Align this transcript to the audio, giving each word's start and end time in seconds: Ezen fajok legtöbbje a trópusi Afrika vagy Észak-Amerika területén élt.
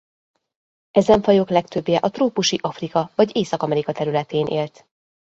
Ezen 0.91 1.21
fajok 1.21 1.49
legtöbbje 1.49 1.97
a 1.97 2.09
trópusi 2.09 2.57
Afrika 2.61 3.11
vagy 3.15 3.35
Észak-Amerika 3.35 3.91
területén 3.91 4.45
élt. 4.45 4.85